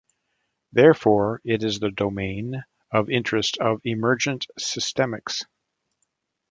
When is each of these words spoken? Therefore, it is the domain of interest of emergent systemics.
Therefore, 0.71 1.41
it 1.45 1.61
is 1.63 1.79
the 1.79 1.91
domain 1.91 2.63
of 2.91 3.07
interest 3.11 3.59
of 3.59 3.81
emergent 3.85 4.47
systemics. 4.59 5.45